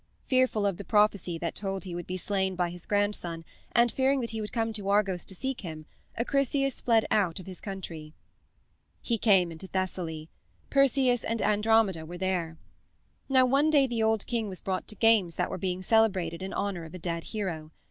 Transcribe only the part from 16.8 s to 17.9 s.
of a dead hero.